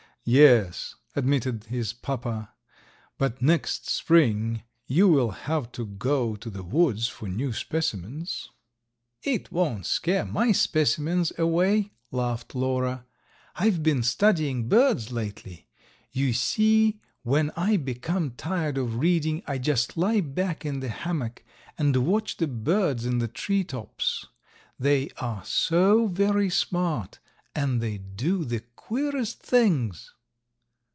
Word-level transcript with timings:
"Yes," 0.23 0.93
admitted 1.15 1.63
his 1.63 1.93
papa, 1.93 2.53
"but 3.17 3.41
next 3.41 3.89
spring 3.89 4.61
you 4.85 5.07
will 5.07 5.31
have 5.31 5.71
to 5.71 5.83
go 5.87 6.35
to 6.35 6.47
the 6.51 6.61
woods 6.63 7.07
for 7.07 7.27
new 7.27 7.51
specimens." 7.51 8.49
"It 9.23 9.51
won't 9.51 9.87
scare 9.87 10.23
my 10.23 10.51
specimens 10.51 11.33
away," 11.39 11.93
laughed 12.11 12.53
Lora. 12.53 13.07
"I've 13.55 13.81
been 13.81 14.03
studying 14.03 14.69
birds 14.69 15.11
lately. 15.11 15.67
You 16.11 16.33
see 16.33 17.01
when 17.23 17.49
I 17.57 17.77
become 17.77 18.29
tired 18.37 18.77
of 18.77 18.97
reading 18.97 19.41
I 19.47 19.57
just 19.57 19.97
lie 19.97 20.21
back 20.21 20.63
in 20.63 20.81
the 20.81 20.89
hammock 20.89 21.43
and 21.79 21.97
watch 22.07 22.37
the 22.37 22.47
birds 22.47 23.07
in 23.07 23.17
the 23.17 23.27
tree 23.27 23.63
tops. 23.63 24.27
They 24.77 25.09
are 25.17 25.43
so 25.43 26.05
very 26.09 26.51
smart, 26.51 27.17
and 27.55 27.81
they 27.81 27.97
do 27.97 28.45
the 28.45 28.61
queerest 28.61 29.39
things!" 29.41 30.13